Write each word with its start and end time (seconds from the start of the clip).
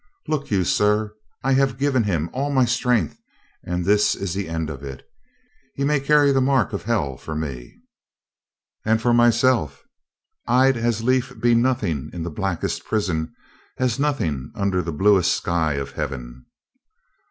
Look 0.27 0.49
you, 0.49 0.63
sir, 0.63 1.13
I 1.43 1.51
have 1.53 1.77
given 1.77 2.05
him 2.05 2.31
all 2.33 2.49
my 2.49 2.65
strength 2.65 3.19
and 3.63 3.85
this 3.85 4.15
is 4.15 4.33
the 4.33 4.49
end 4.49 4.67
of 4.71 4.81
it. 4.83 5.07
He 5.75 5.83
may 5.83 5.99
carry 5.99 6.31
the 6.31 6.41
mark 6.41 6.73
of 6.73 6.81
hell 6.85 7.17
for 7.17 7.35
me. 7.35 7.75
And 8.83 8.99
for 8.99 9.13
myself— 9.13 9.83
I 10.47 10.65
had 10.65 10.77
as 10.77 11.03
lief 11.03 11.39
be 11.39 11.53
nothing 11.53 12.09
in 12.13 12.23
the 12.23 12.31
blackest 12.31 12.83
prison 12.83 13.31
as 13.77 13.99
nothing 13.99 14.51
under 14.55 14.81
the 14.81 14.91
bluest 14.91 15.35
sky 15.35 15.73
of 15.73 15.91
heaven." 15.91 16.47